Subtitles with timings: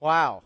[0.00, 0.42] Wow.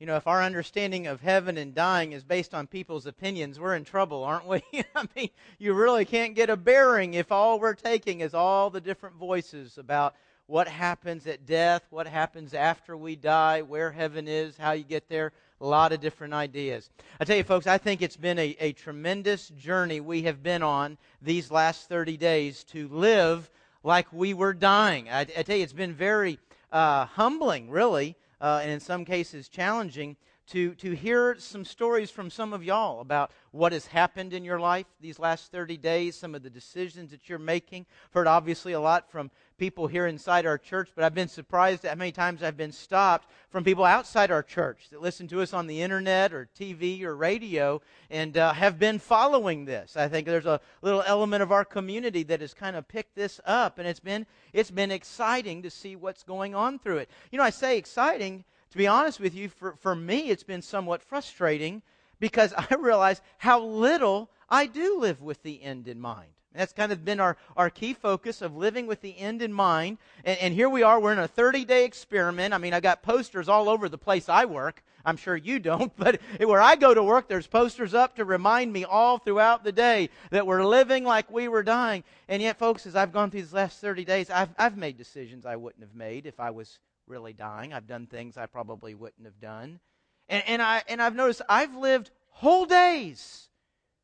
[0.00, 3.76] You know, if our understanding of heaven and dying is based on people's opinions, we're
[3.76, 4.62] in trouble, aren't we?
[4.96, 8.80] I mean, you really can't get a bearing if all we're taking is all the
[8.80, 10.16] different voices about
[10.46, 15.08] what happens at death, what happens after we die, where heaven is, how you get
[15.08, 15.32] there.
[15.60, 16.90] A lot of different ideas.
[17.20, 20.64] I tell you, folks, I think it's been a, a tremendous journey we have been
[20.64, 23.48] on these last 30 days to live
[23.84, 25.08] like we were dying.
[25.08, 26.40] I, I tell you, it's been very
[26.72, 30.16] uh, humbling, really, uh, and in some cases challenging
[30.48, 34.58] to, to hear some stories from some of y'all about what has happened in your
[34.58, 37.86] life these last 30 days, some of the decisions that you're making.
[38.08, 41.84] I've Heard obviously a lot from people here inside our church, but I've been surprised
[41.84, 45.42] at how many times I've been stopped from people outside our church that listen to
[45.42, 47.80] us on the internet or TV or radio
[48.10, 49.96] and uh, have been following this.
[49.96, 53.40] I think there's a little element of our community that has kind of picked this
[53.44, 57.10] up, and it's been it's been exciting to see what's going on through it.
[57.30, 60.62] You know, I say exciting to be honest with you, for, for me, it's been
[60.62, 61.82] somewhat frustrating
[62.22, 66.30] because I realize how little I do live with the end in mind.
[66.54, 69.98] That's kind of been our, our key focus of living with the end in mind.
[70.24, 72.54] And, and here we are, we're in a 30 day experiment.
[72.54, 74.84] I mean, I got posters all over the place I work.
[75.04, 78.72] I'm sure you don't, but where I go to work, there's posters up to remind
[78.72, 82.04] me all throughout the day that we're living like we were dying.
[82.28, 85.44] And yet, folks, as I've gone through these last 30 days, I've, I've made decisions
[85.44, 87.72] I wouldn't have made if I was really dying.
[87.72, 89.80] I've done things I probably wouldn't have done.
[90.28, 93.48] And, and, I, and I've noticed I've lived whole days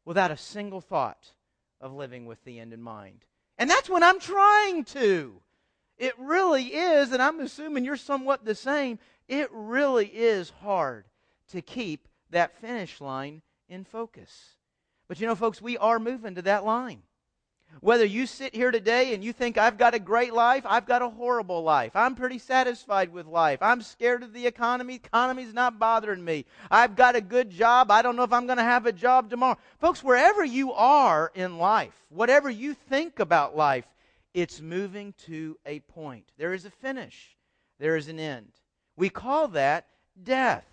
[0.05, 1.33] without a single thought
[1.81, 3.25] of living with the end in mind.
[3.59, 5.41] And that's when I'm trying to.
[5.97, 8.99] It really is, and I'm assuming you're somewhat the same.
[9.27, 11.07] It really is hard
[11.51, 14.55] to keep that finish line in focus.
[15.09, 17.03] But you know, folks, we are moving to that line.
[17.81, 21.03] Whether you sit here today and you think I've got a great life, I've got
[21.03, 21.95] a horrible life.
[21.95, 23.61] I'm pretty satisfied with life.
[23.63, 24.97] I'm scared of the economy.
[24.97, 26.45] Economy's not bothering me.
[26.71, 27.91] I've got a good job.
[27.91, 29.59] I don't know if I'm going to have a job tomorrow.
[29.81, 33.87] Folks, wherever you are in life, whatever you think about life,
[34.35, 36.33] it's moving to a point.
[36.37, 37.37] There is a finish.
[37.79, 38.51] There is an end.
[38.97, 39.87] We call that
[40.21, 40.65] death.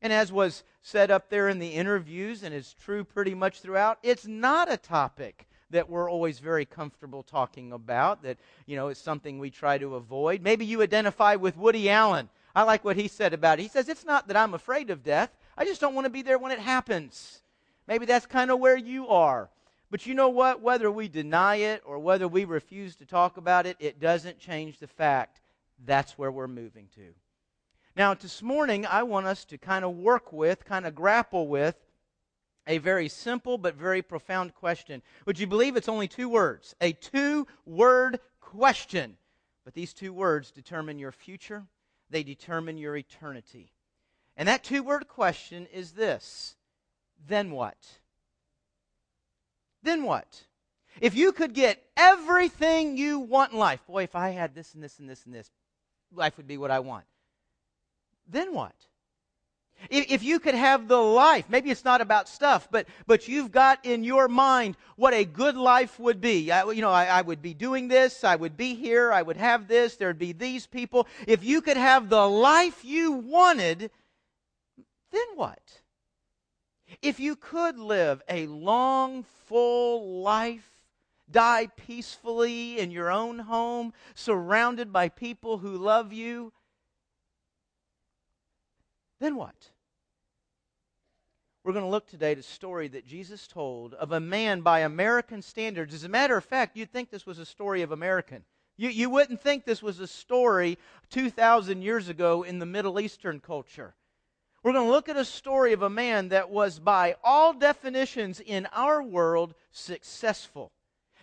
[0.00, 3.98] And as was said up there in the interviews and is true pretty much throughout,
[4.02, 9.00] it's not a topic that we're always very comfortable talking about, that, you know, it's
[9.00, 10.42] something we try to avoid.
[10.42, 12.28] Maybe you identify with Woody Allen.
[12.54, 13.62] I like what he said about it.
[13.62, 16.22] He says, It's not that I'm afraid of death, I just don't want to be
[16.22, 17.42] there when it happens.
[17.86, 19.50] Maybe that's kind of where you are.
[19.90, 20.62] But you know what?
[20.62, 24.78] Whether we deny it or whether we refuse to talk about it, it doesn't change
[24.78, 25.40] the fact
[25.84, 27.12] that's where we're moving to.
[27.96, 31.74] Now, this morning, I want us to kind of work with, kind of grapple with
[32.66, 35.02] a very simple but very profound question.
[35.26, 36.74] Would you believe it's only two words?
[36.80, 39.16] A two word question.
[39.64, 41.64] But these two words determine your future,
[42.08, 43.72] they determine your eternity.
[44.36, 46.56] And that two word question is this
[47.26, 47.76] Then what?
[49.82, 50.44] Then what?
[51.00, 54.82] If you could get everything you want in life, boy, if I had this and
[54.82, 55.50] this and this and this,
[56.12, 57.04] life would be what I want.
[58.28, 58.74] Then what?
[59.88, 63.84] If you could have the life, maybe it's not about stuff, but, but you've got
[63.84, 66.52] in your mind what a good life would be.
[66.52, 69.38] I, you know, I, I would be doing this, I would be here, I would
[69.38, 71.06] have this, there'd be these people.
[71.26, 73.90] If you could have the life you wanted,
[75.12, 75.80] then what?
[77.00, 80.70] If you could live a long, full life,
[81.30, 86.52] die peacefully in your own home, surrounded by people who love you,
[89.20, 89.70] then what?
[91.62, 94.80] We're going to look today at a story that Jesus told of a man by
[94.80, 95.92] American standards.
[95.92, 98.44] As a matter of fact, you'd think this was a story of American.
[98.78, 100.78] You, you wouldn't think this was a story
[101.10, 103.94] 2,000 years ago in the Middle Eastern culture.
[104.62, 108.40] We're going to look at a story of a man that was, by all definitions
[108.40, 110.72] in our world, successful.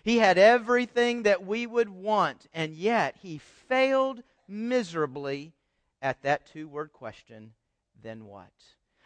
[0.04, 5.54] He had everything that we would want, and yet he failed miserably
[6.00, 7.54] at that two word question
[8.04, 8.52] then what?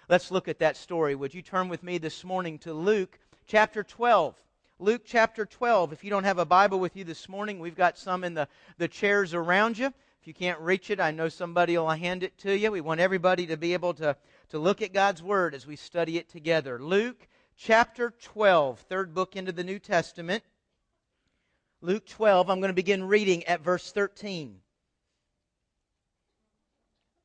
[0.10, 1.16] Let's look at that story.
[1.16, 4.36] Would you turn with me this morning to Luke chapter 12?
[4.80, 5.94] Luke chapter 12.
[5.94, 8.48] If you don't have a Bible with you this morning, we've got some in the,
[8.78, 9.88] the chairs around you.
[9.88, 12.72] If you can't reach it, I know somebody will hand it to you.
[12.72, 14.16] We want everybody to be able to,
[14.50, 16.78] to look at God's Word as we study it together.
[16.80, 17.28] Luke
[17.58, 20.44] chapter 12, third book into the New Testament.
[21.82, 24.60] Luke 12, I'm going to begin reading at verse 13.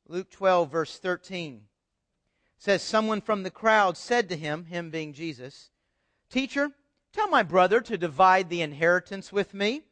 [0.09, 1.63] Luke 12, verse 13
[2.57, 5.69] says, Someone from the crowd said to him, him being Jesus,
[6.29, 6.71] Teacher,
[7.13, 9.83] tell my brother to divide the inheritance with me.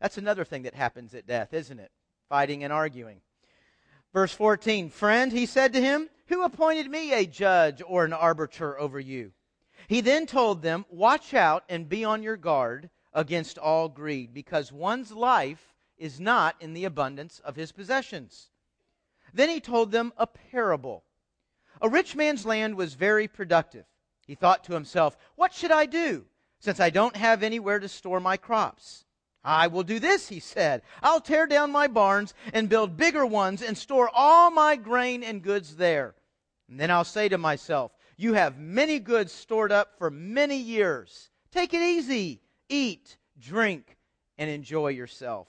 [0.00, 1.90] That's another thing that happens at death, isn't it?
[2.28, 3.20] Fighting and arguing.
[4.12, 8.78] Verse 14 Friend, he said to him, Who appointed me a judge or an arbiter
[8.78, 9.32] over you?
[9.88, 14.72] He then told them, Watch out and be on your guard against all greed, because
[14.72, 18.50] one's life is not in the abundance of his possessions.
[19.32, 21.04] Then he told them a parable.
[21.80, 23.84] A rich man's land was very productive.
[24.26, 26.26] He thought to himself, What should I do,
[26.58, 29.04] since I don't have anywhere to store my crops?
[29.44, 30.82] I will do this, he said.
[31.02, 35.42] I'll tear down my barns and build bigger ones and store all my grain and
[35.42, 36.16] goods there.
[36.68, 41.30] And then I'll say to myself, You have many goods stored up for many years.
[41.52, 42.40] Take it easy.
[42.68, 43.96] Eat, drink,
[44.36, 45.46] and enjoy yourself.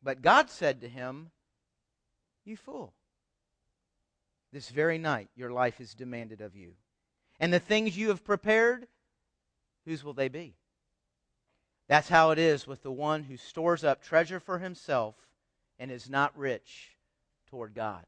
[0.00, 1.32] But God said to him,
[2.44, 2.92] You fool.
[4.52, 6.72] This very night your life is demanded of you.
[7.40, 8.86] And the things you have prepared,
[9.84, 10.54] whose will they be?
[11.88, 15.14] That's how it is with the one who stores up treasure for himself
[15.78, 16.96] and is not rich
[17.48, 18.04] toward God.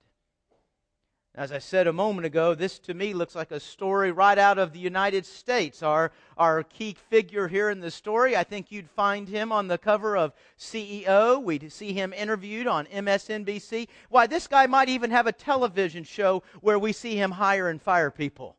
[1.36, 4.56] As I said a moment ago, this to me looks like a story right out
[4.56, 5.82] of the United States.
[5.82, 9.76] Our, our key figure here in the story, I think you'd find him on the
[9.76, 11.42] cover of CEO.
[11.42, 13.88] We'd see him interviewed on MSNBC.
[14.10, 17.82] Why, this guy might even have a television show where we see him hire and
[17.82, 18.56] fire people.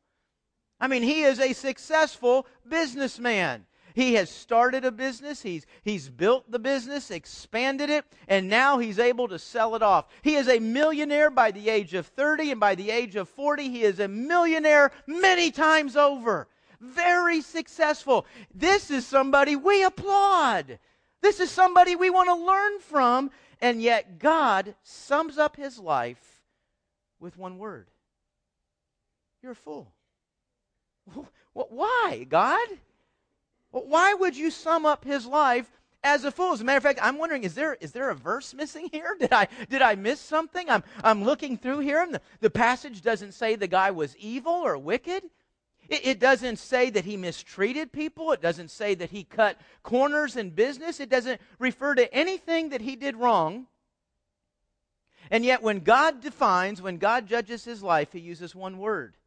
[0.77, 3.67] I mean, he is a successful businessman.
[3.95, 8.99] He has started a business, he's, he's built the business, expanded it, and now he's
[8.99, 10.07] able to sell it off.
[10.21, 13.69] He is a millionaire by the age of 30, and by the age of 40,
[13.69, 16.49] he is a millionaire many times over.
[16.81, 18.25] Very successful.
[18.53, 20.77] This is somebody we applaud.
[21.21, 23.31] This is somebody we want to learn from,
[23.61, 26.41] and yet God sums up his life
[27.21, 27.87] with one word
[29.41, 29.93] You're a fool.
[31.53, 32.67] Why, God?
[33.75, 35.69] But why would you sum up his life
[36.01, 36.53] as a fool?
[36.53, 39.17] As a matter of fact, I'm wondering, is there, is there a verse missing here?
[39.19, 40.69] Did I, did I miss something?
[40.69, 44.53] I'm, I'm looking through here, and the, the passage doesn't say the guy was evil
[44.53, 45.23] or wicked.
[45.89, 48.31] It, it doesn't say that he mistreated people.
[48.31, 51.01] It doesn't say that he cut corners in business.
[51.01, 53.67] It doesn't refer to anything that he did wrong.
[55.29, 59.17] And yet, when God defines, when God judges his life, he uses one word.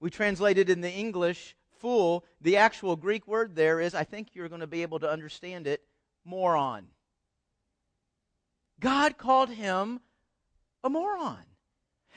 [0.00, 4.28] We translate it in the English fool, the actual Greek word there is, I think
[4.34, 5.82] you're going to be able to understand it,
[6.24, 6.86] moron.
[8.78, 10.00] God called him
[10.84, 11.44] a moron.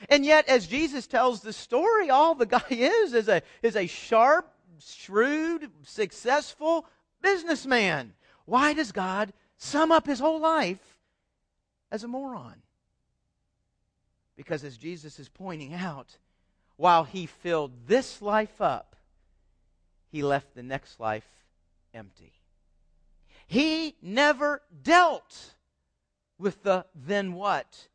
[0.08, 3.86] And yet, as Jesus tells the story, all the guy is is a, is a
[3.86, 6.86] sharp, shrewd, successful
[7.22, 8.12] businessman.
[8.44, 10.98] Why does God sum up his whole life
[11.90, 12.62] as a moron?
[14.36, 16.18] Because, as Jesus is pointing out,
[16.76, 18.93] while he filled this life up,
[20.14, 21.26] he left the next life
[21.92, 22.32] empty.
[23.48, 25.56] He never dealt
[26.38, 27.88] with the then what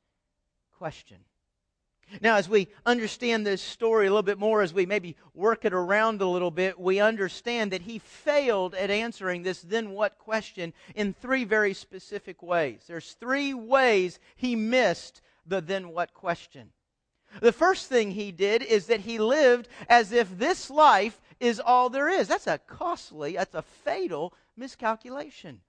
[0.77, 1.19] question.
[2.19, 5.71] Now, as we understand this story a little bit more, as we maybe work it
[5.71, 10.73] around a little bit, we understand that he failed at answering this then what question
[10.95, 12.81] in three very specific ways.
[12.85, 16.71] There's three ways he missed the then what question.
[17.41, 21.89] The first thing he did is that he lived as if this life is all
[21.89, 22.27] there is.
[22.27, 25.61] That's a costly, that's a fatal miscalculation.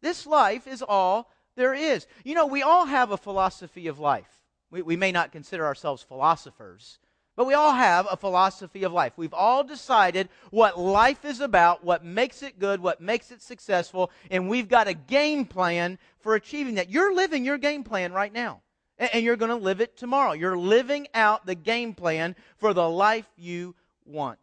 [0.00, 2.06] This life is all there is.
[2.24, 4.42] You know, we all have a philosophy of life.
[4.70, 6.98] We, we may not consider ourselves philosophers,
[7.36, 9.12] but we all have a philosophy of life.
[9.16, 14.10] We've all decided what life is about, what makes it good, what makes it successful,
[14.30, 16.90] and we've got a game plan for achieving that.
[16.90, 18.60] You're living your game plan right now,
[18.98, 20.32] and you're going to live it tomorrow.
[20.32, 23.74] You're living out the game plan for the life you
[24.04, 24.38] want.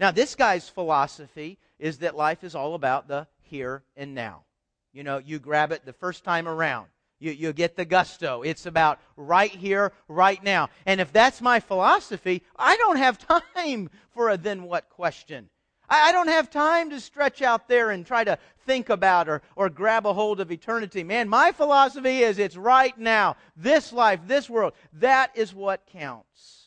[0.00, 4.44] Now, this guy's philosophy is that life is all about the here and now.
[4.92, 6.88] You know, you grab it the first time around.
[7.18, 8.42] You, you get the gusto.
[8.42, 10.68] It's about right here, right now.
[10.84, 13.18] And if that's my philosophy, I don't have
[13.54, 15.48] time for a then what question.
[15.88, 19.42] I, I don't have time to stretch out there and try to think about or,
[19.56, 21.04] or grab a hold of eternity.
[21.04, 23.36] Man, my philosophy is it's right now.
[23.56, 24.72] This life, this world.
[24.94, 26.63] That is what counts.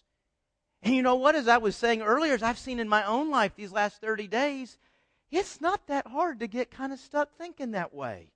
[0.88, 1.36] And you know what?
[1.36, 4.26] As I was saying earlier, as I've seen in my own life these last 30
[4.30, 4.78] days,
[5.30, 8.32] it's not that hard to get kind of stuck thinking that way.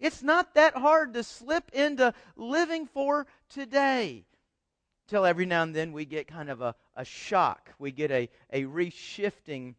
[0.00, 4.24] It's not that hard to slip into living for today.
[5.06, 7.74] Till every now and then we get kind of a, a shock.
[7.78, 9.74] We get a, a reshifting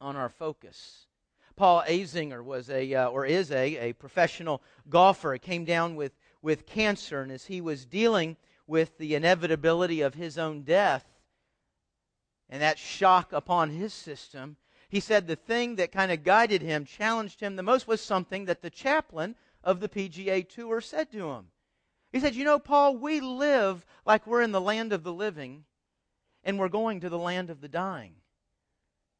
[0.00, 1.08] on our focus.
[1.56, 5.34] Paul Azinger was a, uh, or is a, a professional golfer.
[5.34, 10.14] He came down with, with cancer, and as he was dealing with the inevitability of
[10.14, 11.04] his own death
[12.48, 14.56] and that shock upon his system,
[14.88, 18.46] he said the thing that kind of guided him, challenged him the most, was something
[18.46, 21.48] that the chaplain of the PGA Tour said to him.
[22.12, 25.64] He said, You know, Paul, we live like we're in the land of the living
[26.42, 28.14] and we're going to the land of the dying.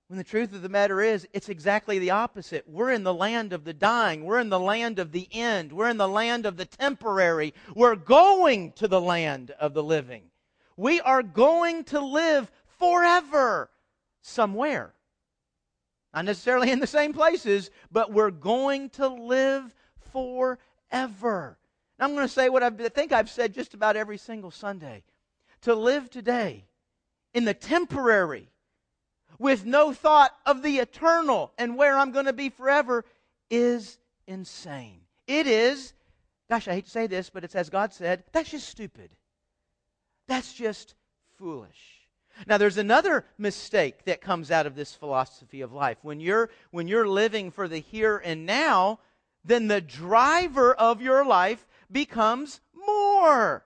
[0.06, 2.66] When the truth of the matter is, it's exactly the opposite.
[2.66, 4.24] We're in the land of the dying.
[4.24, 5.70] We're in the land of the end.
[5.70, 7.52] We're in the land of the temporary.
[7.74, 10.30] We're going to the land of the living.
[10.78, 13.70] We are going to live forever
[14.22, 14.94] somewhere.
[16.14, 19.74] Not necessarily in the same places, but we're going to live
[20.12, 21.58] forever.
[21.98, 25.02] Now, I'm going to say what I think I've said just about every single Sunday.
[25.62, 26.64] To live today
[27.34, 28.48] in the temporary
[29.38, 33.04] with no thought of the eternal and where I'm going to be forever
[33.50, 35.00] is insane.
[35.26, 35.92] It is,
[36.48, 39.10] gosh, I hate to say this, but it's as God said, that's just stupid.
[40.26, 40.94] That's just
[41.38, 41.97] foolish.
[42.46, 45.98] Now there's another mistake that comes out of this philosophy of life.
[46.02, 49.00] When you're when you're living for the here and now,
[49.44, 53.64] then the driver of your life becomes more.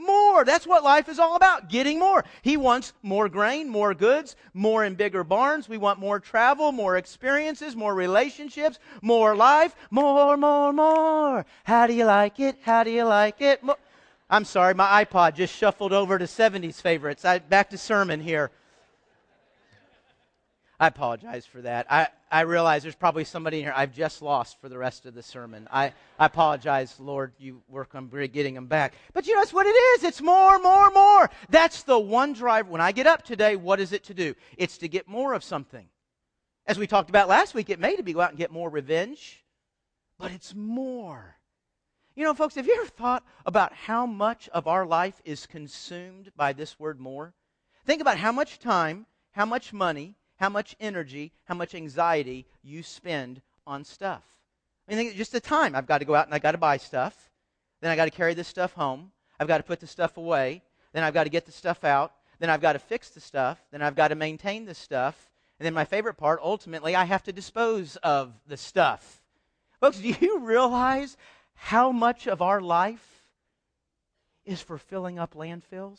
[0.00, 0.44] More.
[0.44, 1.68] That's what life is all about.
[1.68, 2.24] Getting more.
[2.42, 5.68] He wants more grain, more goods, more and bigger barns.
[5.68, 11.44] We want more travel, more experiences, more relationships, more life, more, more, more.
[11.64, 12.58] How do you like it?
[12.62, 13.60] How do you like it?
[13.64, 13.76] More.
[14.30, 17.24] I'm sorry, my iPod just shuffled over to 70s favorites.
[17.24, 18.50] I, back to sermon here.
[20.80, 21.86] I apologize for that.
[21.90, 25.14] I, I realize there's probably somebody in here I've just lost for the rest of
[25.14, 25.66] the sermon.
[25.72, 27.32] I, I apologize, Lord.
[27.38, 28.94] You work on getting them back.
[29.12, 30.04] But you know, that's what it is.
[30.04, 31.30] It's more, more, more.
[31.48, 32.68] That's the one drive.
[32.68, 34.34] When I get up today, what is it to do?
[34.56, 35.88] It's to get more of something.
[36.66, 38.68] As we talked about last week, it may to be go out and get more
[38.68, 39.42] revenge,
[40.18, 41.37] but it's more.
[42.18, 46.32] You know, folks, have you ever thought about how much of our life is consumed
[46.34, 47.32] by this word more?
[47.86, 52.82] Think about how much time, how much money, how much energy, how much anxiety you
[52.82, 54.24] spend on stuff.
[54.88, 55.76] I mean, just the time.
[55.76, 57.30] I've got to go out and I've got to buy stuff.
[57.80, 59.12] Then I've got to carry this stuff home.
[59.38, 60.64] I've got to put the stuff away.
[60.92, 62.14] Then I've got to get the stuff out.
[62.40, 63.64] Then I've got to fix the stuff.
[63.70, 65.30] Then I've got to maintain the stuff.
[65.60, 69.22] And then my favorite part, ultimately, I have to dispose of the stuff.
[69.80, 71.16] Folks, do you realize
[71.60, 73.26] how much of our life
[74.44, 75.98] is for filling up landfills?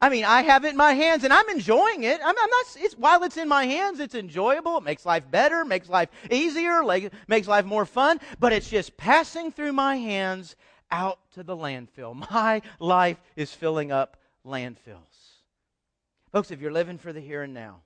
[0.00, 2.20] I mean, I have it in my hands and I'm enjoying it.
[2.22, 4.78] I'm, I'm not, it's, while it's in my hands, it's enjoyable.
[4.78, 8.96] It makes life better, makes life easier, like, makes life more fun, but it's just
[8.96, 10.56] passing through my hands
[10.90, 12.14] out to the landfill.
[12.30, 15.42] My life is filling up landfills.
[16.32, 17.80] Folks, if you're living for the here and now,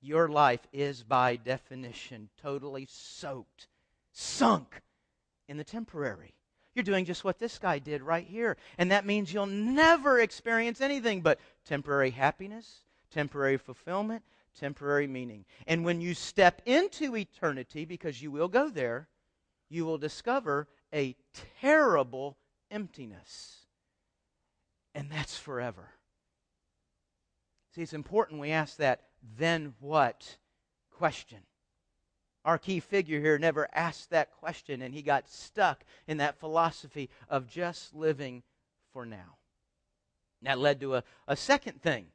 [0.00, 3.68] your life is by definition totally soaked,
[4.12, 4.82] sunk
[5.48, 6.34] in the temporary.
[6.74, 8.56] You're doing just what this guy did right here.
[8.76, 14.22] And that means you'll never experience anything but temporary happiness, temporary fulfillment,
[14.58, 15.46] temporary meaning.
[15.66, 19.08] And when you step into eternity, because you will go there,
[19.68, 21.16] you will discover a
[21.60, 22.36] terrible
[22.70, 23.66] emptiness.
[24.94, 25.90] And that's forever.
[27.74, 29.02] See, it's important we ask that
[29.38, 30.36] then what
[30.90, 31.40] question.
[32.46, 37.10] Our key figure here never asked that question, and he got stuck in that philosophy
[37.28, 38.44] of just living
[38.92, 39.38] for now.
[40.42, 42.06] That led to a, a second thing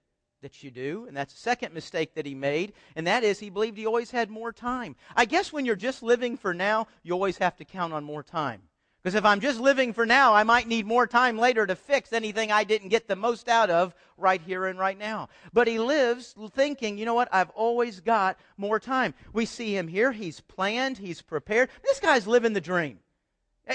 [0.41, 3.49] that you do, and that's a second mistake that he made, and that is he
[3.49, 4.95] believed he always had more time.
[5.17, 8.23] I guess when you're just living for now, you always have to count on more
[8.23, 8.61] time.
[9.01, 12.13] Because if I'm just living for now, I might need more time later to fix
[12.13, 15.29] anything I didn't get the most out of right here and right now.
[15.53, 19.15] But he lives thinking, you know what, I've always got more time.
[19.33, 20.11] We see him here.
[20.11, 21.69] He's planned, he's prepared.
[21.83, 22.99] This guy's living the dream.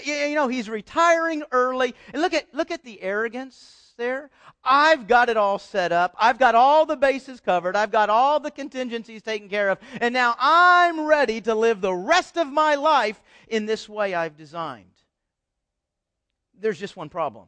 [0.05, 1.95] You know, he's retiring early.
[2.13, 4.31] And look at, look at the arrogance there.
[4.63, 6.15] I've got it all set up.
[6.21, 7.75] I've got all the bases covered.
[7.75, 9.79] I've got all the contingencies taken care of.
[10.01, 14.37] And now I'm ready to live the rest of my life in this way I've
[14.37, 14.96] designed.
[16.61, 17.47] There's just one problem.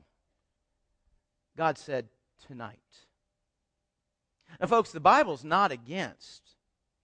[1.56, 2.08] God said,
[2.46, 2.78] tonight.
[4.60, 6.42] Now, folks, the Bible's not against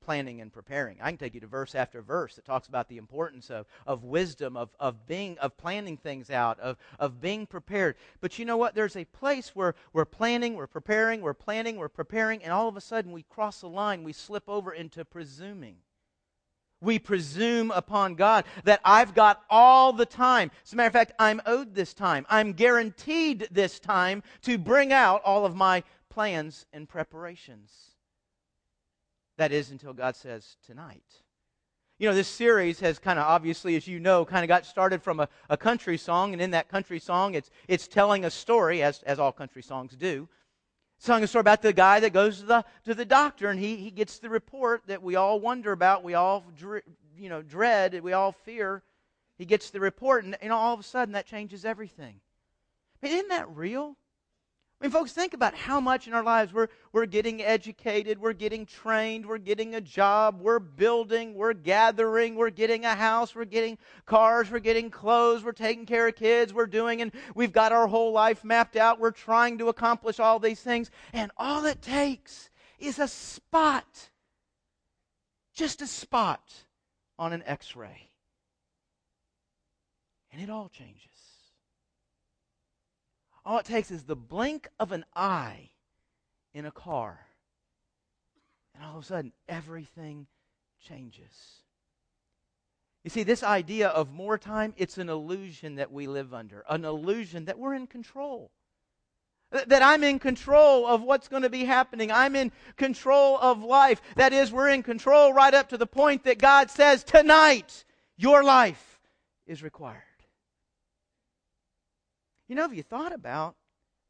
[0.05, 0.99] planning and preparing.
[1.01, 4.05] I can take you to verse after verse that talks about the importance of, of
[4.05, 7.97] wisdom, of, of being of planning things out, of, of being prepared.
[8.21, 8.75] But you know what?
[8.75, 12.77] There's a place where we're planning, we're preparing, we're planning, we're preparing, and all of
[12.77, 15.77] a sudden we cross a line, we slip over into presuming
[16.85, 20.51] we presume upon God that I've got all the time.
[20.65, 22.27] As a matter of fact, I'm owed this time.
[22.29, 27.73] I'm guaranteed this time to bring out all of my plans and preparations.
[29.37, 31.03] That is until God says tonight.
[31.99, 35.03] You know, this series has kind of obviously, as you know, kind of got started
[35.03, 38.83] from a, a country song, and in that country song, it's, it's telling a story,
[38.83, 40.29] as, as all country songs do,
[41.03, 43.77] telling a story about the guy that goes to the, to the doctor and he,
[43.77, 46.45] he gets the report that we all wonder about, we all
[47.17, 48.83] you know, dread, we all fear.
[49.39, 52.21] he gets the report, and know, all of a sudden that changes everything.
[53.03, 53.97] I mean, isn't that real?
[54.81, 58.33] I mean, folks, think about how much in our lives we're, we're getting educated, we're
[58.33, 63.45] getting trained, we're getting a job, we're building, we're gathering, we're getting a house, we're
[63.45, 67.73] getting cars, we're getting clothes, we're taking care of kids, we're doing, and we've got
[67.73, 68.99] our whole life mapped out.
[68.99, 74.11] We're trying to accomplish all these things, and all it takes is a spot,
[75.55, 76.53] just a spot
[77.19, 78.11] on an x ray.
[80.33, 81.14] And it all changes.
[83.45, 85.71] All it takes is the blink of an eye
[86.55, 87.19] in a car.
[88.75, 90.27] And all of a sudden, everything
[90.81, 91.61] changes.
[93.05, 96.85] You see, this idea of more time, it's an illusion that we live under, an
[96.85, 98.51] illusion that we're in control.
[99.51, 102.11] That I'm in control of what's going to be happening.
[102.11, 104.01] I'm in control of life.
[104.17, 107.85] That is, we're in control right up to the point that God says, tonight,
[108.17, 109.01] your life
[109.47, 110.03] is required.
[112.49, 113.57] You know, have you thought about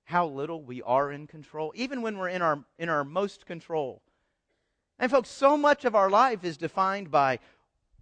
[0.05, 4.03] how little we are in control, even when we're in our, in our most control?
[4.99, 7.39] And, folks, so much of our life is defined by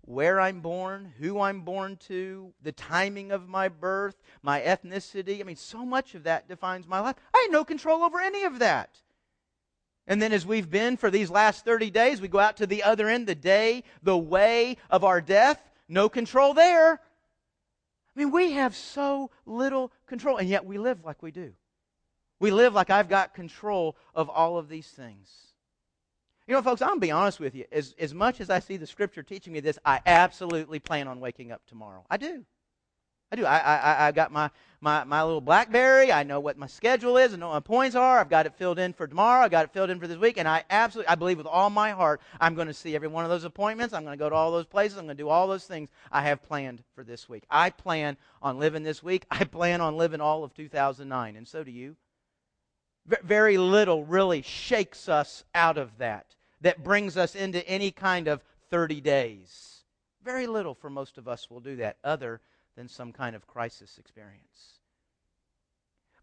[0.03, 5.41] where I'm born, who I'm born to, the timing of my birth, my ethnicity.
[5.41, 7.17] I mean, so much of that defines my life.
[7.35, 9.01] I had no control over any of that.
[10.07, 12.83] And then, as we've been for these last 30 days, we go out to the
[12.83, 15.71] other end, the day, the way of our death.
[15.89, 17.01] No control there.
[18.15, 21.53] I mean, we have so little control, and yet we live like we do.
[22.41, 25.31] We live like I've got control of all of these things.
[26.47, 27.65] You know, folks, I'm going to be honest with you.
[27.71, 31.21] As, as much as I see the scripture teaching me this, I absolutely plan on
[31.21, 32.05] waking up tomorrow.
[32.11, 32.45] I do.
[33.33, 33.47] I do.
[33.47, 34.51] I, I, I got my,
[34.83, 36.13] my, my little Blackberry.
[36.13, 37.33] I know what my schedule is.
[37.33, 38.21] I know what my points are.
[38.21, 39.45] I've got it filled in for tomorrow.
[39.45, 40.37] I've got it filled in for this week.
[40.37, 43.25] And I absolutely, I believe with all my heart, I'm going to see every one
[43.25, 43.95] of those appointments.
[43.95, 44.99] I'm going to go to all those places.
[44.99, 47.45] I'm going to do all those things I have planned for this week.
[47.49, 49.25] I plan on living this week.
[49.31, 51.35] I plan on living all of 2009.
[51.35, 51.97] And so do you.
[53.07, 58.45] Very little really shakes us out of that, that brings us into any kind of
[58.71, 59.85] 30 days.
[60.23, 62.43] Very little for most of us will do that, other
[62.77, 64.81] than some kind of crisis experience.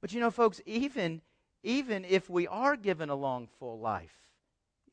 [0.01, 1.21] But you know, folks, even,
[1.63, 4.15] even if we are given a long, full life,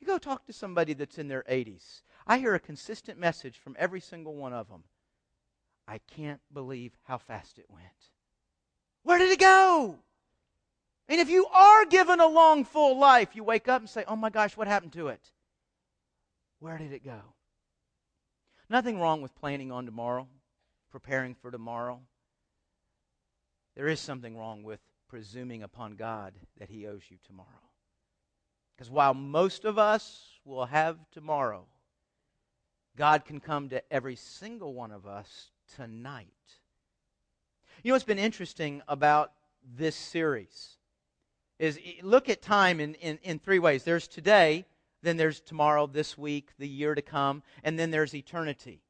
[0.01, 2.03] you go talk to somebody that's in their 80s.
[2.27, 4.85] I hear a consistent message from every single one of them.
[5.89, 8.11] I can't believe how fast it went.
[9.05, 9.97] Where did it go?
[11.09, 14.17] And if you are given a long, full life, you wake up and say, Oh
[14.17, 15.31] my gosh, what happened to it?
[16.59, 17.21] Where did it go?
[18.69, 20.27] Nothing wrong with planning on tomorrow
[20.97, 22.01] preparing for tomorrow.
[23.75, 24.81] There is something wrong with
[25.11, 27.49] presuming upon God that He owes you tomorrow.
[28.75, 31.67] Because while most of us will have tomorrow,
[32.97, 36.29] God can come to every single one of us tonight.
[37.83, 39.33] You know what's been interesting about
[39.77, 40.79] this series
[41.59, 43.85] is look at time in, in, in three ways.
[43.85, 44.65] There's today,
[45.03, 48.81] then there's tomorrow, this week, the year to come, and then there's eternity.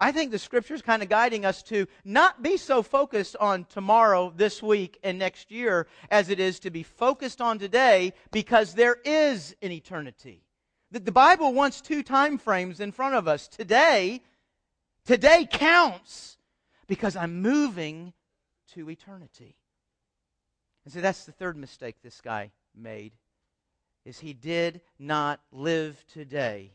[0.00, 3.64] I think the scripture is kind of guiding us to not be so focused on
[3.64, 8.74] tomorrow, this week, and next year as it is to be focused on today because
[8.74, 10.42] there is an eternity.
[10.92, 13.48] The, the Bible wants two time frames in front of us.
[13.48, 14.22] Today,
[15.04, 16.38] today counts
[16.86, 18.12] because I'm moving
[18.74, 19.56] to eternity.
[20.84, 23.12] And so that's the third mistake this guy made
[24.04, 26.72] is he did not live today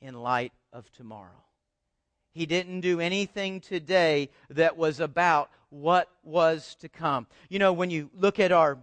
[0.00, 1.44] in light of tomorrow.
[2.36, 7.26] He didn't do anything today that was about what was to come.
[7.48, 8.76] You know, when you look at our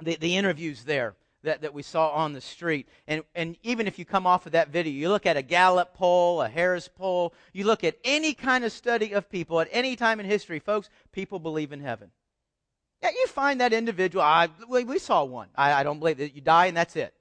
[0.00, 3.98] the, the interviews there that, that we saw on the street, and, and even if
[3.98, 7.34] you come off of that video, you look at a Gallup poll, a Harris poll,
[7.52, 10.88] you look at any kind of study of people at any time in history, folks,
[11.10, 12.12] people believe in heaven.
[13.02, 14.22] Yeah, you find that individual.
[14.22, 15.48] I, we saw one.
[15.56, 17.12] I, I don't believe that you die and that's it.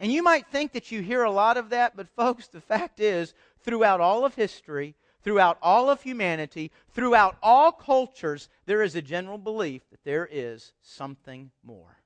[0.00, 2.98] And you might think that you hear a lot of that, but folks, the fact
[3.00, 3.32] is,
[3.64, 9.38] throughout all of history, throughout all of humanity, throughout all cultures, there is a general
[9.38, 11.96] belief that there is something more.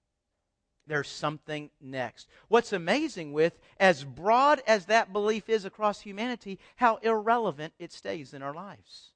[0.87, 2.29] There's something next.
[2.49, 8.33] What's amazing with, as broad as that belief is across humanity, how irrelevant it stays
[8.33, 9.11] in our lives.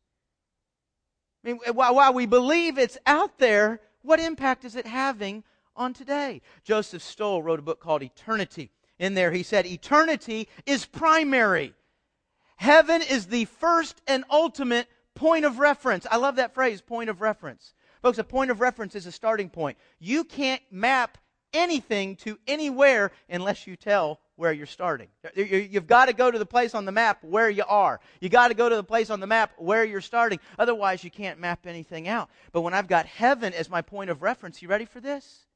[1.42, 6.42] I mean, while we believe it's out there, what impact is it having on today?
[6.62, 8.70] Joseph Stowell wrote a book called Eternity.
[8.98, 11.74] In there, he said, Eternity is primary.
[12.56, 16.06] Heaven is the first and ultimate point of reference.
[16.10, 17.74] I love that phrase, point of reference.
[18.02, 19.78] Folks, a point of reference is a starting point.
[19.98, 21.18] You can't map
[21.52, 25.08] anything to anywhere unless you tell where you're starting.
[25.36, 28.00] You've got to go to the place on the map where you are.
[28.20, 30.40] You got to go to the place on the map where you're starting.
[30.58, 32.30] Otherwise, you can't map anything out.
[32.52, 35.46] But when I've got heaven as my point of reference, you ready for this?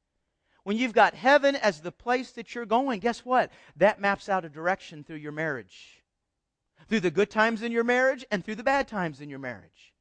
[0.63, 3.51] When you've got heaven as the place that you're going, guess what?
[3.77, 5.96] That maps out a direction through your marriage.
[6.87, 9.93] Through the good times in your marriage and through the bad times in your marriage.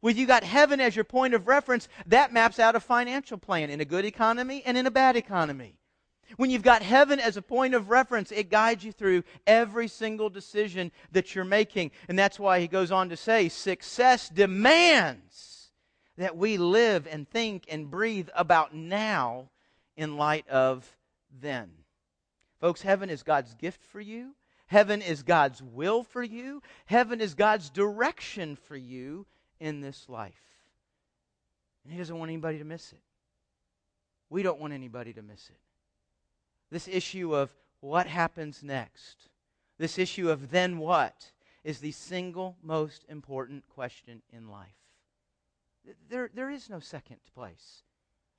[0.00, 3.70] When you got heaven as your point of reference, that maps out a financial plan
[3.70, 5.78] in a good economy and in a bad economy.
[6.36, 10.28] When you've got heaven as a point of reference, it guides you through every single
[10.28, 11.90] decision that you're making.
[12.08, 15.70] And that's why he goes on to say success demands
[16.16, 19.50] that we live and think and breathe about now
[19.96, 20.96] in light of
[21.40, 21.70] then.
[22.60, 24.34] Folks, heaven is God's gift for you.
[24.74, 26.60] Heaven is God's will for you.
[26.86, 29.24] Heaven is God's direction for you
[29.60, 30.34] in this life.
[31.84, 32.98] And He doesn't want anybody to miss it.
[34.30, 35.60] We don't want anybody to miss it.
[36.72, 39.28] This issue of what happens next,
[39.78, 41.30] this issue of then what,
[41.62, 44.74] is the single most important question in life.
[46.10, 47.83] There, there is no second place.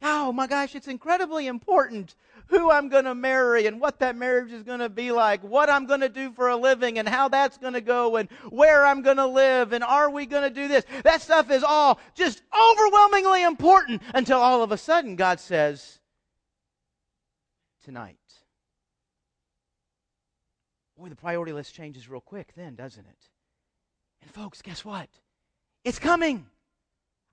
[0.02, 2.16] Oh my gosh, it's incredibly important
[2.48, 5.70] who I'm going to marry and what that marriage is going to be like, what
[5.70, 8.86] I'm going to do for a living and how that's going to go and where
[8.86, 10.86] I'm going to live and are we going to do this.
[11.04, 16.00] That stuff is all just overwhelmingly important until all of a sudden God says,
[17.84, 18.18] tonight.
[20.98, 23.30] Boy, the priority list changes real quick then, doesn't it?
[24.22, 25.10] And folks, guess what?
[25.84, 26.48] It's coming.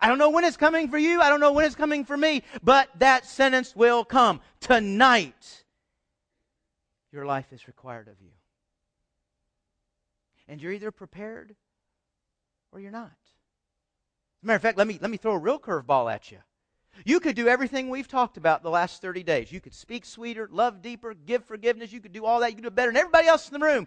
[0.02, 1.20] I don't know when it's coming for you.
[1.20, 2.42] I don't know when it's coming for me.
[2.60, 4.40] But that sentence will come.
[4.58, 5.64] Tonight,
[7.12, 8.32] your life is required of you.
[10.48, 11.54] And you're either prepared
[12.72, 13.04] or you're not.
[13.06, 16.38] As a matter of fact, let me, let me throw a real curveball at you.
[17.06, 19.52] You could do everything we've talked about the last 30 days.
[19.52, 21.92] You could speak sweeter, love deeper, give forgiveness.
[21.92, 22.50] You could do all that.
[22.50, 23.86] You could do better than everybody else in the room.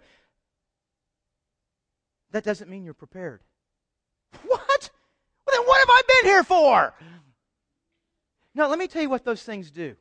[2.31, 3.41] That doesn't mean you're prepared.
[4.45, 4.64] What?
[6.23, 6.93] Here for?
[8.53, 9.95] Now, let me tell you what those things do.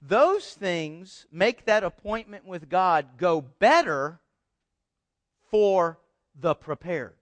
[0.00, 4.20] Those things make that appointment with God go better
[5.50, 5.98] for
[6.38, 7.16] the prepared.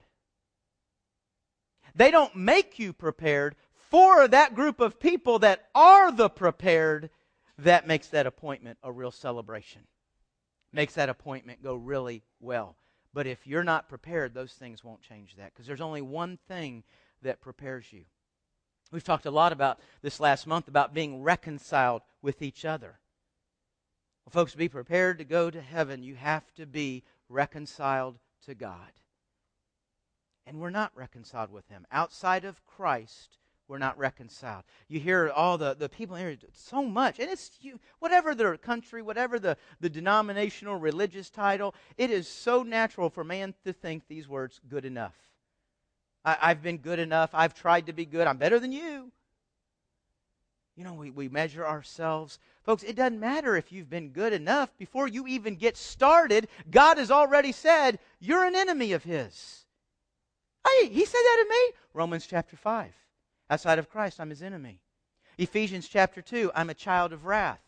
[1.95, 3.55] They don't make you prepared
[3.91, 7.11] for that group of people that are the prepared.
[7.59, 9.83] That makes that appointment a real celebration.
[10.73, 12.77] Makes that appointment go really well.
[13.15, 16.83] But if you're not prepared, those things won't change that because there's only one thing
[17.23, 18.05] that prepares you.
[18.91, 22.99] We've talked a lot about this last month about being reconciled with each other.
[24.25, 26.03] Well, folks, to be prepared to go to heaven.
[26.03, 28.93] You have to be reconciled to God.
[30.47, 31.87] And we're not reconciled with Him.
[31.91, 34.65] Outside of Christ, we're not reconciled.
[34.89, 39.01] You hear all the, the people here so much, and it's you, whatever their country,
[39.01, 44.29] whatever the, the denominational religious title, it is so natural for man to think these
[44.29, 45.15] words good enough.
[46.25, 47.31] I, I've been good enough.
[47.33, 48.27] I've tried to be good.
[48.27, 49.11] I'm better than you.
[50.77, 52.39] You know, we, we measure ourselves.
[52.63, 54.71] Folks, it doesn't matter if you've been good enough.
[54.79, 59.67] Before you even get started, God has already said you're an enemy of His.
[60.67, 61.77] Hey, He said that to me.
[61.93, 62.93] Romans chapter 5.
[63.51, 64.81] Outside of Christ, I'm His enemy.
[65.37, 67.61] Ephesians chapter 2, I'm a child of wrath.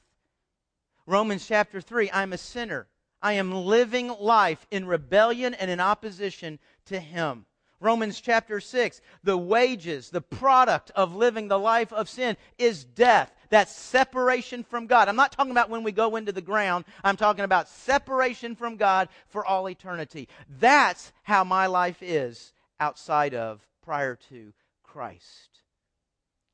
[1.06, 2.86] Romans chapter 3, I'm a sinner.
[3.20, 7.46] I am living life in rebellion and in opposition to Him.
[7.84, 13.30] Romans chapter 6, the wages, the product of living the life of sin is death.
[13.50, 15.08] That separation from God.
[15.08, 16.86] I'm not talking about when we go into the ground.
[17.04, 20.28] I'm talking about separation from God for all eternity.
[20.58, 25.60] That's how my life is outside of, prior to Christ.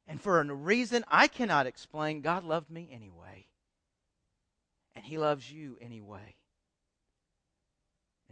[0.07, 3.47] And for a reason I cannot explain, God loved me anyway.
[4.97, 6.35] And He loves you anyway.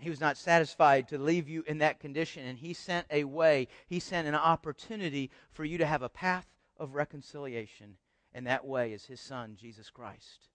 [0.01, 3.69] He was not satisfied to leave you in that condition, and He sent a way,
[3.87, 7.97] He sent an opportunity for you to have a path of reconciliation,
[8.35, 10.49] and that way is His Son, Jesus Christ.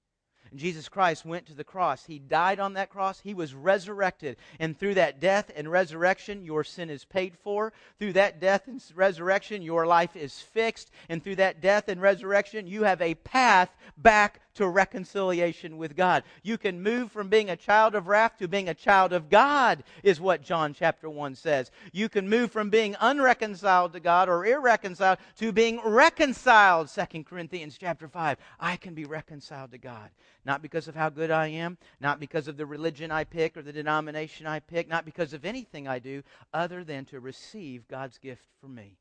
[0.51, 2.05] And Jesus Christ went to the cross.
[2.05, 3.19] He died on that cross.
[3.21, 4.37] He was resurrected.
[4.59, 7.73] And through that death and resurrection, your sin is paid for.
[7.97, 10.91] Through that death and resurrection, your life is fixed.
[11.09, 16.23] And through that death and resurrection, you have a path back to reconciliation with God.
[16.43, 19.83] You can move from being a child of wrath to being a child of God,
[20.03, 21.71] is what John chapter 1 says.
[21.91, 27.77] You can move from being unreconciled to God or irreconciled to being reconciled, 2 Corinthians
[27.79, 28.37] chapter 5.
[28.59, 30.09] I can be reconciled to God.
[30.45, 33.61] Not because of how good I am, not because of the religion I pick or
[33.61, 38.17] the denomination I pick, not because of anything I do, other than to receive God's
[38.17, 38.97] gift for me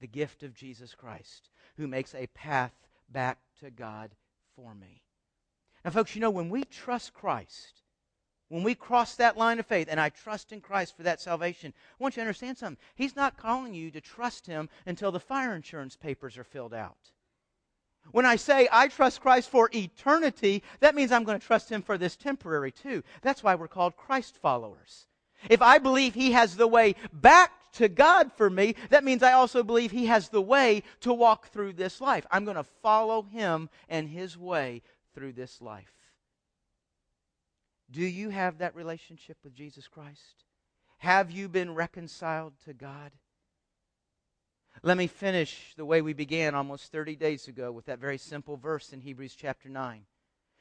[0.00, 2.74] the gift of Jesus Christ, who makes a path
[3.08, 4.10] back to God
[4.56, 5.02] for me.
[5.84, 7.82] Now, folks, you know, when we trust Christ,
[8.48, 11.72] when we cross that line of faith and I trust in Christ for that salvation,
[11.76, 12.82] I want you to understand something.
[12.94, 16.96] He's not calling you to trust Him until the fire insurance papers are filled out.
[18.12, 21.82] When I say I trust Christ for eternity, that means I'm going to trust Him
[21.82, 23.02] for this temporary too.
[23.22, 25.06] That's why we're called Christ followers.
[25.48, 29.32] If I believe He has the way back to God for me, that means I
[29.32, 32.26] also believe He has the way to walk through this life.
[32.30, 34.82] I'm going to follow Him and His way
[35.14, 35.92] through this life.
[37.90, 40.44] Do you have that relationship with Jesus Christ?
[40.98, 43.12] Have you been reconciled to God?
[44.82, 48.56] Let me finish the way we began almost 30 days ago with that very simple
[48.56, 50.06] verse in Hebrews chapter 9.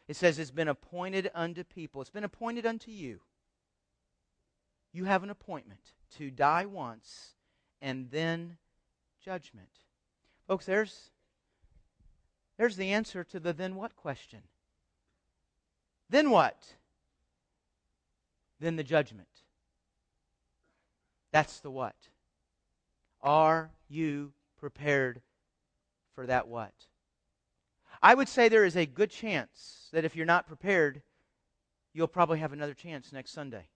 [0.07, 3.21] It says, It's been appointed unto people, it's been appointed unto you.
[4.93, 5.81] You have an appointment
[6.17, 7.33] to die once
[7.81, 8.57] and then
[9.23, 9.69] judgment.
[10.47, 11.09] Folks, there's,
[12.57, 14.39] there's the answer to the then what question.
[16.09, 16.75] Then what?
[18.59, 19.27] Then the judgment.
[21.31, 21.95] That's the what.
[23.21, 25.21] Are you prepared
[26.13, 26.73] for that what?
[28.01, 31.01] I would say there is a good chance that if you're not prepared,
[31.93, 33.69] you'll probably have another chance next Sunday.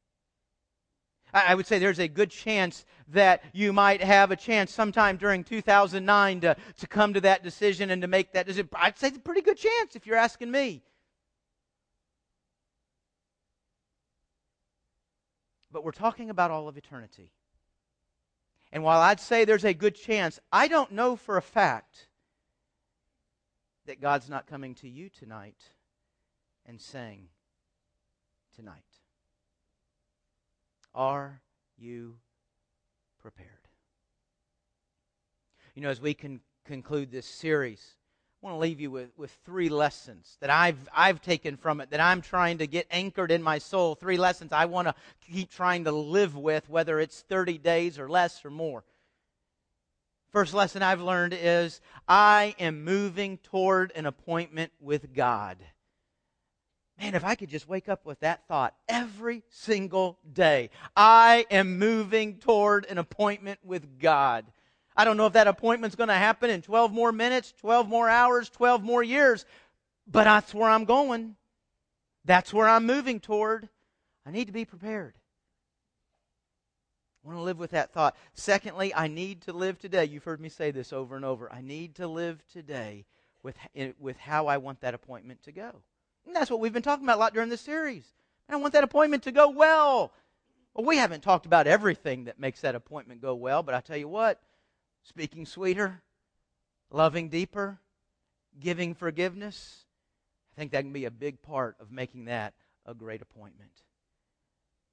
[1.33, 5.43] I would say there's a good chance that you might have a chance sometime during
[5.43, 8.69] 2009 to, to come to that decision and to make that decision.
[8.73, 10.83] I'd say it's a pretty good chance if you're asking me.
[15.71, 17.31] But we're talking about all of eternity.
[18.71, 22.07] And while I'd say there's a good chance, I don't know for a fact
[23.85, 25.61] that God's not coming to you tonight
[26.65, 27.27] and saying,
[28.55, 28.96] Tonight.
[30.93, 31.41] Are
[31.77, 32.17] you
[33.19, 33.49] prepared?
[35.75, 37.95] You know, as we can conclude this series,
[38.41, 41.91] I want to leave you with, with three lessons that I've, I've taken from it,
[41.91, 43.95] that I'm trying to get anchored in my soul.
[43.95, 44.95] Three lessons I want to
[45.31, 48.83] keep trying to live with, whether it's 30 days or less or more.
[50.31, 55.57] First lesson I've learned is I am moving toward an appointment with God.
[56.99, 61.77] Man, if I could just wake up with that thought every single day, I am
[61.77, 64.45] moving toward an appointment with God.
[64.95, 68.09] I don't know if that appointment's going to happen in 12 more minutes, 12 more
[68.09, 69.45] hours, 12 more years,
[70.07, 71.35] but that's where I'm going.
[72.25, 73.69] That's where I'm moving toward.
[74.25, 75.13] I need to be prepared.
[77.23, 78.17] I want to live with that thought.
[78.33, 80.05] Secondly, I need to live today.
[80.05, 81.51] You've heard me say this over and over.
[81.53, 83.05] I need to live today
[83.43, 85.83] with, eh, with how I want that appointment to go.
[86.27, 88.03] And that's what we've been talking about a lot during this series.
[88.49, 90.11] I want that appointment to go well.
[90.73, 93.97] Well, we haven't talked about everything that makes that appointment go well, but I tell
[93.97, 94.41] you what,
[95.03, 96.01] speaking sweeter,
[96.91, 97.79] loving deeper,
[98.59, 99.85] giving forgiveness,
[100.53, 102.53] I think that can be a big part of making that
[102.85, 103.71] a great appointment.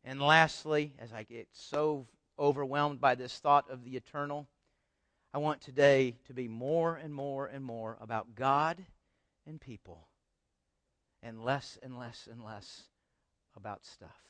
[0.04, 2.06] And lastly, as I get so
[2.38, 4.46] overwhelmed by this thought of the eternal,
[5.32, 8.84] I want today to be more and more and more about God
[9.46, 10.06] and people
[11.24, 12.82] and less and less and less
[13.56, 14.24] about stuff.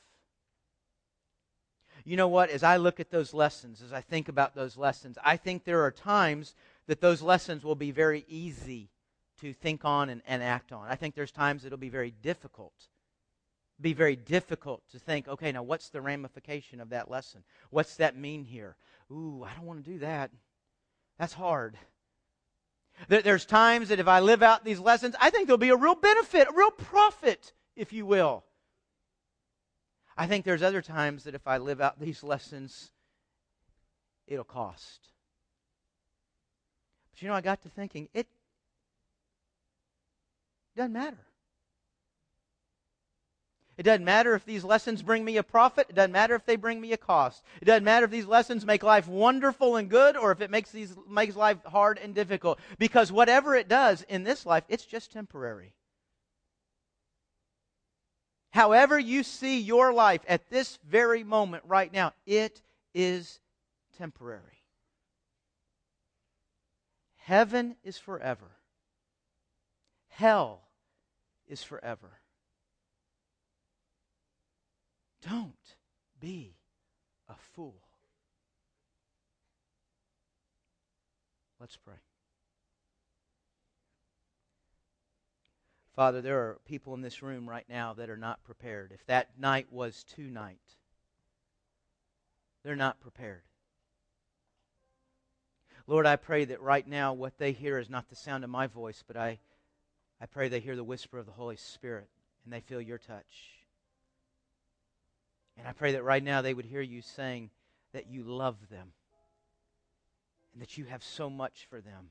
[2.03, 2.49] You know what?
[2.49, 5.83] As I look at those lessons, as I think about those lessons, I think there
[5.83, 6.55] are times
[6.87, 8.89] that those lessons will be very easy
[9.41, 10.87] to think on and, and act on.
[10.89, 12.73] I think there's times it'll be very difficult.
[13.81, 17.43] Be very difficult to think, okay, now what's the ramification of that lesson?
[17.69, 18.75] What's that mean here?
[19.11, 20.31] Ooh, I don't want to do that.
[21.17, 21.77] That's hard.
[23.07, 25.95] There's times that if I live out these lessons, I think there'll be a real
[25.95, 28.43] benefit, a real profit, if you will.
[30.17, 32.91] I think there's other times that if I live out these lessons,
[34.27, 35.09] it'll cost.
[37.11, 38.27] But you know, I got to thinking, it
[40.75, 41.17] doesn't matter.
[43.77, 45.87] It doesn't matter if these lessons bring me a profit.
[45.89, 47.43] It doesn't matter if they bring me a cost.
[47.61, 50.71] It doesn't matter if these lessons make life wonderful and good or if it makes
[50.71, 52.59] these makes life hard and difficult.
[52.79, 55.73] Because whatever it does in this life, it's just temporary.
[58.51, 62.61] However you see your life at this very moment right now, it
[62.93, 63.41] is
[63.97, 64.63] temporary.
[67.17, 68.51] Heaven is forever.
[70.07, 70.61] Hell
[71.49, 72.19] is forever.
[75.27, 75.75] Don't
[76.19, 76.55] be
[77.27, 77.81] a fool.
[81.59, 81.95] Let's pray.
[85.95, 88.91] Father, there are people in this room right now that are not prepared.
[88.93, 90.59] If that night was tonight,
[92.63, 93.43] they're not prepared.
[95.87, 98.67] Lord, I pray that right now what they hear is not the sound of my
[98.67, 99.39] voice, but I,
[100.19, 102.09] I pray they hear the whisper of the Holy Spirit
[102.43, 103.54] and they feel your touch.
[105.57, 107.49] And I pray that right now they would hear you saying
[107.93, 108.91] that you love them
[110.53, 112.09] and that you have so much for them.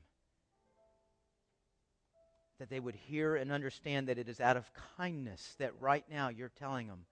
[2.59, 6.29] That they would hear and understand that it is out of kindness that right now
[6.29, 7.05] you're telling them,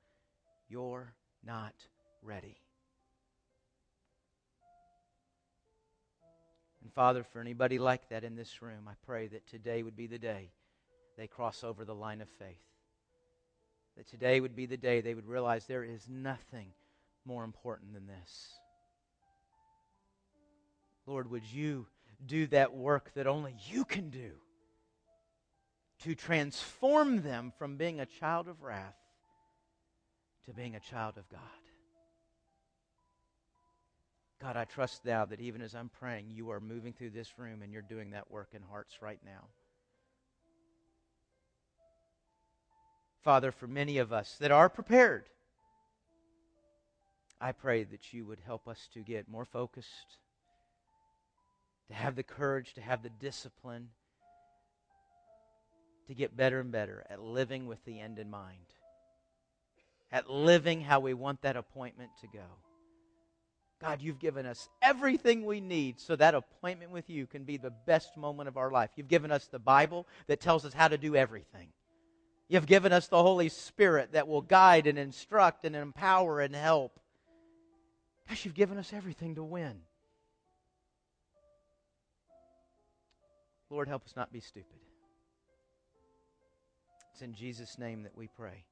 [0.69, 1.13] you're
[1.46, 1.74] not
[2.22, 2.58] ready.
[6.82, 10.08] And Father, for anybody like that in this room, I pray that today would be
[10.08, 10.52] the day
[11.17, 12.72] they cross over the line of faith.
[13.97, 16.69] That today would be the day they would realize there is nothing
[17.25, 18.53] more important than this.
[21.06, 21.88] Lord, would you
[22.25, 24.32] do that work that only you can do
[26.03, 28.95] to transform them from being a child of wrath
[30.45, 31.39] to being a child of God?
[34.41, 37.62] God, I trust now that even as I'm praying, you are moving through this room
[37.62, 39.47] and you're doing that work in hearts right now.
[43.23, 45.29] Father, for many of us that are prepared,
[47.39, 50.17] I pray that you would help us to get more focused,
[51.88, 53.89] to have the courage, to have the discipline,
[56.07, 58.73] to get better and better at living with the end in mind,
[60.12, 62.45] at living how we want that appointment to go.
[63.79, 67.73] God, you've given us everything we need so that appointment with you can be the
[67.86, 68.91] best moment of our life.
[68.95, 71.69] You've given us the Bible that tells us how to do everything.
[72.47, 76.99] You've given us the Holy Spirit that will guide and instruct and empower and help.
[78.27, 79.82] Gosh, you've given us everything to win.
[83.69, 84.79] Lord, help us not be stupid.
[87.12, 88.65] It's in Jesus' name that we pray.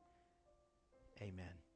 [1.21, 1.70] Amen.